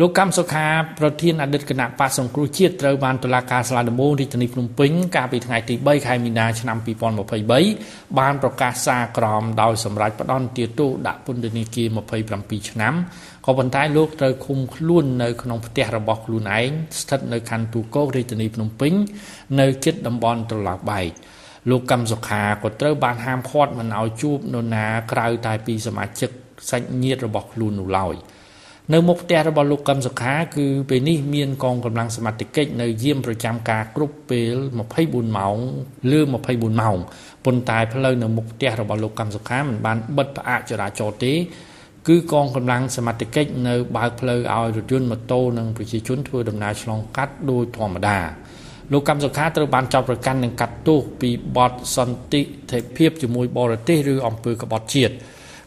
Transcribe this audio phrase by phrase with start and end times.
[0.00, 0.66] លោកកម្មសុខា
[0.98, 6.78] ប្រធានអតីតគណៈបកសង្គ្រោះជាតិត្រូវបានតុលាការសាលាដំបងរាជធានីភ្នំពេញកាលពីថ្ងៃទី3ខែមីនាឆ្នាំ
[7.46, 11.88] 2023បានប្រកាសសារក្រមដោយសម្រេចផ្តន្ទាទោសដាក់ពន្ធនាគារ
[12.28, 12.94] 27ឆ្នាំ
[13.46, 18.92] ក៏ប៉ុន្តែលោកត្រូវឃុំខ្លួននៅក្នុងផ្ទះរបស់ខ្លួនឯងស្ថិតនៅខណ្ឌទូកោរាជធានីភ្នំពេញ
[19.60, 21.10] នៅជិតតំបន់ត្រឡោកបែក
[21.70, 26.30] លោកកម្មសុខាក៏ត្រូវបានហាមឃាត់មិនឲ្យជួបនរណាក្រៅតែពីសមាជិក
[26.70, 28.16] សាច់ញាតិរបស់ខ្លួននោះឡើយ។
[28.90, 34.56] នៅមុខផ្ទះរបស់លោកកឹមសុខាគឺពេលនេះមានកងកម្លាំងសមត្ថកិច្ចនៅយាមប្រចាំការគ្រប់ពេល
[34.94, 35.56] 24ម៉ោង
[36.12, 36.96] លើ24ម៉ោង
[37.44, 41.34] ប៉ុន្តែផ្លូវនៅមុខផ្ទះរបស់លោកកឹមសុខាមិនបានបិទផ្អាកចរាចរណ៍ទេ
[42.08, 48.18] គឺកងកម្លាំងសមត្ថកិច្ចនៅបើកផ្លូវឲ្យរថយន្តម៉ូតូនិងប្រជាជនធ្វើដំណើរឆ្លងកាត់ដោយធម្មតា
[48.92, 52.40] លោកកម្មសុខាត្រូវបានចោទប្រកាន់និងកាត់ទោសពីបទសន្តិ
[52.96, 55.14] ភាពជាមួយបរទេសឬអំពើក្បត់ជាតិ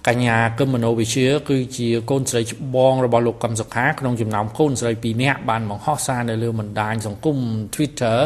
[0.08, 7.38] កញ្ញាកឹមមនោវិជាគឺជាកូនស្រីច្បងរបស់លោកកឹមសុខាក្នុងចំណោមកូនស្រី2នាក់បានបង្ហោះសារនៅលើបណ្ដាញសង្គម
[7.76, 8.18] Twitter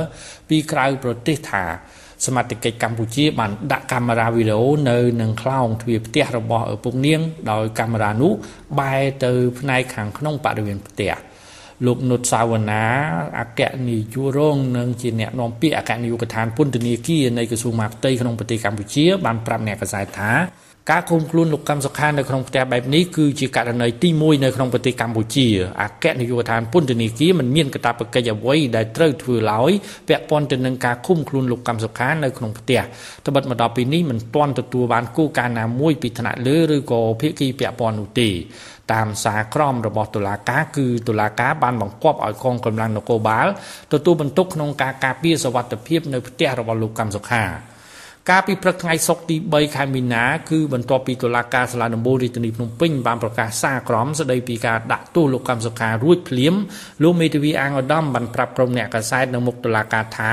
[0.50, 1.64] ពីក្រៅប្រទេសថា
[2.26, 7.22] សមត្ថកិច្ចកម្ពុជាបានដាក់កាមេរ៉ាវីដេអូនៅនឹងខ្លោងទ្វារផ្ទះរបស់ឪពុកនាង
[7.52, 8.32] ដោយកាមេរ៉ានោះ
[8.80, 11.14] បែរទៅផ្នែកខាងក្នុងបរិវេណផ្ទះ
[11.86, 12.84] លោកនុតសាវណ្ណា
[13.40, 20.32] អគ្គនាយករងនិងជាអ្នកនាំពាក្យអគ្គនាយកដ្ឋានពន្ធនាគារនៃក្រសួងមហាផ្ទៃក្នុងប្រទេសកម្ពុជាបានប្រាប់អ្នកកសែតថា
[20.92, 25.48] ការឃុំខ្លួនលោកកម្មសុខានៅក្នុងផ្ទះបែបនេះគឺជាករណីទី1នៅក្នុងប្រទេសកម្ពុជា
[25.82, 29.72] អគ្គនាយកដ្ឋានពន្ធនាគារមិនមានកាតព្វកិច្ចអ្វីដែលត្រូវធ្វើឡើយ
[30.08, 32.80] ពាក់ព័ន្ធទៅនឹងការឃុំខ្លួនលោកកម្មសុខានៅក្នុងផ្ទះ
[33.28, 38.30] ត្បិតមកដល់ពេលនេះមិនទាន់ទទួលបានគោលការណ៍ណាមួយពីថ្នាក់លើឬក៏ភាគីពាក់ព័ន្ធនោះទេ
[38.94, 43.48] តាមសារក្រមរបស់តុលាការគឺតុលាការបានបង្គាប់ឲ្យកងកម្លាំងនគរបាល
[43.94, 47.44] ទទួលបន្ទុកក្នុងការការពារសវត្ថិភាពនៅផ្ទះរបស់លោកកម្មសុខា
[48.30, 56.54] កាលពីព្រឹកថ្ងៃសុក្រទី3ខែមីនាគឺបន្ទាប់ពីតុលាការសាលាដំបូងរាជធានីភ្នំពេញបានប្រកាសសារក្រមស្តីពីការដាក់ទោសលោកកម្មសុខារួចភ្លាម
[57.04, 60.32] លោកមេធាវីអាងឧត្តមបានប្រាប់ក្រុមអ្នកកាសែតនៅមុខតុលាការថា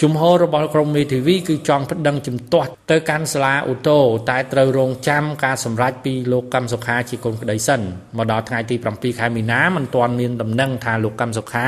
[0.00, 3.98] ជំហររបស់ក្រមមេធាវីគឺចង់ប្តឹងជំទាស់ទៅកាន់សាលាអូតូ
[4.30, 7.80] តែត្រូវរងចាំការសម្រេចពីលោកកម្មសុខាជាកូនក្តីសិន
[8.16, 11.66] មកដល់ថ្ងៃទី7ខែមីនាមិនទាន់មានដំណឹងថាលោកកម្មសុខា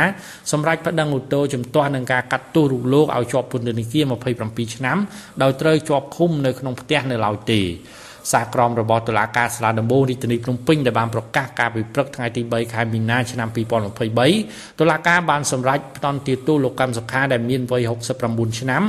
[0.53, 4.05] សម្រេចប្តឹងអូតូជំទាស់នឹងការកាត់ទោសរូបលោកឲ្យជាប់ពន្ធនាគារ
[4.41, 4.99] 27ឆ្នាំ
[5.43, 7.61] ដោយត្រូវជាប់ឃុំនៅក្នុងផ្ទះនៅឡើយទេ
[8.33, 13.49] សារក្រមរបស់តុលាការសាលាដំបងរាជធានីភ្នំពេញដែលបានប្រកាសកាលពីព្រឹកថ្ងៃទី3ខែមីនាឆ្នាំ
[14.15, 17.83] 2023តុលាការបានសម្រេចផ្តន្ទាទោសលោកកម្មសុខាដែលមានវ័យ
[18.21, 18.83] 69ឆ្នាំ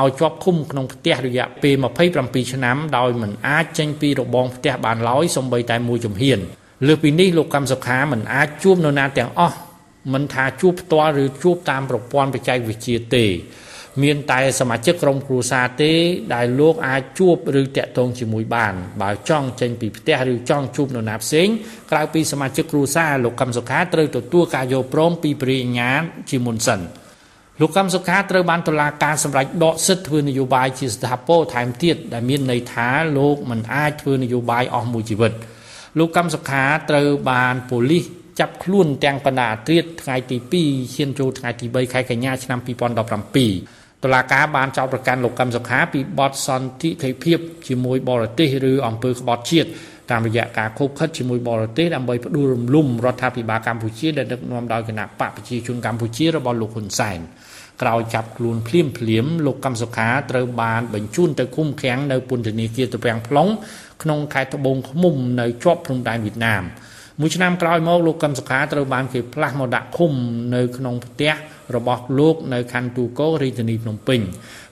[0.00, 1.74] ឲ្យជាប់ឃុំក្នុងផ្ទះរយៈពេល
[2.12, 6.38] 27ឆ្នាំដោយមិនអាចចេញពីរបងផ្ទះបានឡើយសូម្បីតែមួយជំហាន
[6.86, 9.56] លើពីនេះលោកកម្មសុខាមិនអាចជួបនរណាទាំងអស់
[10.12, 13.26] មិនថាជួបផ្ទាល់ឬជួបតាមប្រព័ន្ធបច្ចេកវិទ្យាទេ
[14.02, 15.92] មានតែសមាជិកក្រុមគ្រួសារទេ
[16.34, 21.48] ដែលលោកអាចជួបឬតាក់ទងជាមួយបាន បើចង់ចេញពីផ្ទះឬចង់ជួបនរណាផ្សេង
[21.90, 26.80] ក្រៅពីសមាជិកគ្រួសារលោកកឹមសុខាត្រូវទទួលការយកព្រមពីព្រះអញ្ញាណជាមុនសិន
[27.60, 35.32] លោកកម្មសុខាត្រូវបានតុលាការសម្រេចដកសិទ្ធិធ្វើនយោបាយជាស្ថាពរថែមទៀតដែលមានន័យថាលោកមិនអាចធ្វើនយោបាយអស់មួយជីវិត
[35.98, 38.04] លោកកម្មសុខាត្រូវបានប៉ូលីស
[38.40, 47.38] ចាប់ខ្លួនទាំងបណ្ដាអត្រាតថ្ងៃទី2ឈានចូលថ្ងៃទី3ខែកញ្ញាឆ្នាំ2017 តុលាការបានចោទប្រកាន់លោកកឹមសុខាពីបទសន្តិភាព
[47.68, 49.68] ជាមួយបរទេសឬអំពើក្បត់ជាតិ
[50.10, 57.18] តាមរយៈការខົບខិតជាមួយបរទេសដើម្បីផ្ដួលរំលំរដ្ឋាភិបាលកម្ពុជាដែលដឹកនាំដោយគណៈបកប្រជាជនកម្ពុជារបស់លោកហ៊ុនសែន
[57.82, 63.50] ក្រោយចាប់ខ្លួនភ្លាមភ្លាមលោកកឹមសុខាត្រូវបានបញ្ជូនទៅឃុំឃាំងនៅពន្ធនាគារត្រពាំង plong
[64.02, 66.62] ក្នុងខេត្តត្បូងឃ្មុំនៅជាប់ព្រំដែនវៀតណាម
[67.22, 70.12] មួយឆ្នាំក្រោយមកលោកកឹមសុខាត្រូវបានគេផ្លាស់មកដាក់ឃុំ
[70.54, 71.32] នៅក្នុងផ្ទះ
[71.76, 74.20] របស់លោកនៅខណ្ឌទូកោរាជធានីភ្នំពេញ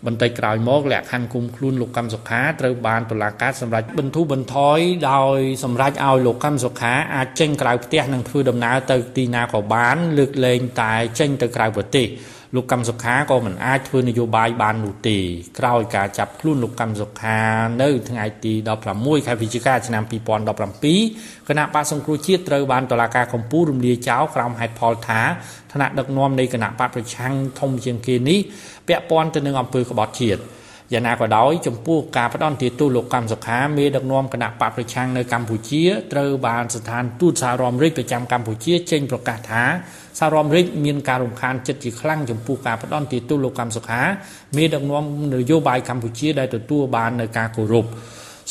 [0.07, 4.79] បន្តិចក្រោយមកលក្ខខណ្ឌគុំខ្លួនលោកកម្មសុខាត្រូវបានតុលាការសម្រេចបន្ធូរបន្ថយ
[5.11, 12.07] ដោយសម្រេចឲ្យលោកកម្មសុខាអាចចេញក្រៅផ្ទះនិងធ្វើដំណើរទៅទីណាក៏បានលើកលែងតែចេញទៅក្រៅប្រទេស
[12.55, 15.19] លោកកម្មសុខាក៏មិនអាចធ្វើនយោបាយបាននោះទេ
[15.59, 17.39] ក្រោយការចាប់ខ្លួនលោកកម្មសុខា
[17.83, 18.53] នៅថ្ងៃទី
[18.91, 25.21] 16ខែវិច្ឆិកាឆ្នាំ2017គណៈបកសង្គ្រោះជាតិត្រូវបានតុលាការកំពូលរំលាយចោលក្រោមហេតុផលថា
[25.73, 28.39] ឋានៈដឹកនាំនៃគណៈបកប្រឆាំងធំជាងគេនេះ
[28.89, 30.43] ពាក់ព័ន្ធទៅនឹងអំពើក្បត់ជាតិ
[30.93, 39.65] យ៉ាងណាក៏ដោយចំពោះការផ្ដន់ទាទោសលោកកម្មសុខាមេដឹកនាំគណៈបកប្រឆាំងនៅកម្ពុជាត្រូវបានស្ថានទូតសហរដ្ឋអាមេរិកប្រចាំកម្ពុជាចេញប្រកាសថា
[40.19, 44.03] សហរដ្ឋអាមេរិកមានការរំខានចិត្តជាខ្លាំងចំពោះការផ្ដន់ទាទោសលោកកម្មសុខា
[44.57, 45.05] មេដឹកនាំ
[45.35, 47.87] នយោបាយកម្ពុជាដែលទទួលបាននៅការគោរព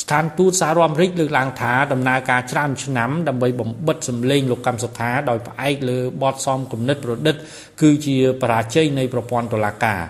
[0.02, 7.36] ស្ថានទូតសហរដ្ឋអាមេរិកលើកឡើងថាដំណើរការច្រើនឆ្នាំដើម្បីបំបិតសម្លេងលោកកម្មសុខាដោយផ្អែកលើបទសំគំនិតប្រឌិត
[7.82, 10.00] គឺជាបរាជ័យនៃប្រព័ន្ធតុលាការ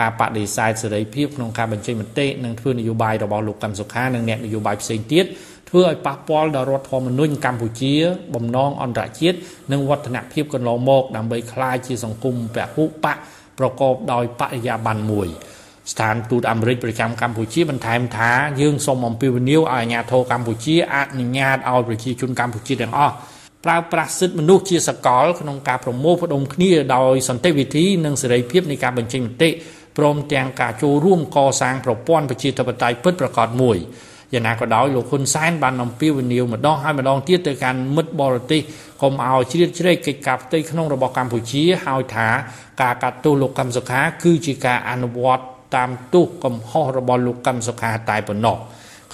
[0.00, 5.24] ការបដិសេធសេរីភាពក្នុងការបញ្ចេញមតិនិងធ្វើនយោបាយរបស់លោកកម្មសុខានិងអ្នកនយោបាយផ្សេងទៀត
[5.74, 7.94] ធ្វើឲ្យប៉ះពាល់ដល់រដ្ឋធម្មនុញ្ញកម្ពុជា
[8.34, 9.36] បំណងអន្តរជាតិ
[9.72, 13.16] និងវឌ្ឍនភាពកន្លងមកដើម្បីក្លាយជាសង្គមពហុបក
[13.58, 15.28] ប្រកបដោយបរិយាបន្នមួយ
[15.92, 18.30] ស្ថានទូតអាមេរិកប្រចាំកម្ពុជាបន្ថែមថា
[18.60, 23.14] យើងសូមអំពាវនាវឲ្យអាជ្ញាធរកម្ពុជាអនុញ្ញាតឲ្យប្រជាជនកម្ពុជាទាំងអស់
[23.64, 29.50] ប្រើប្រាស់សិទ្ធិមនុស្សជាសកលក្នុងការប្រមូលផ្ដុំគ្នាដោយសន្តិវិធីនិងសេរីភាពនៃការបញ្ចេញមតិ
[29.98, 33.78] ព្រមទាំងការចូលរួមកសាងប្រព័ន្ធប្រជាធិបតេយ្យពិតប្រាកដមួយ
[34.32, 38.60] យ៉ាងណាក៏ដោយលោកហ៊ុនសែនបានអំពាវនាវម្ដងហើយម្ដងទៀតទៅកាន់មិត្តបរទេស
[39.02, 42.28] កុំឲ្យជ្រៀតជ្រែកកិច្ចការផ្ទៃក្នុងរបស់កម្ពុជាហើយថា
[42.82, 45.44] ការកាត់ទោសលោកកឹមសុខា គឺជាការអនុវត្ត
[45.76, 48.56] តាមទោសកំហុសរបស់លោកកឹមសុខាតែប៉ុណ្ណោះ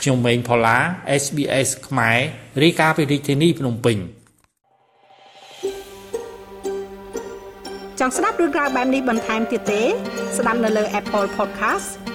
[0.00, 0.78] ខ្ញុំម៉េងផល្លា
[1.22, 2.18] SBS ខ្មែរ
[2.62, 3.96] រាយការណ៍ពីរាជធានីភ្នំពេញ
[8.00, 9.82] ចង់ស្ដាប់រឿងរ៉ាវបែបនេះបន្ថែមទៀតទេ
[10.38, 11.88] ស្ដាប់នៅលើ Apple Podcast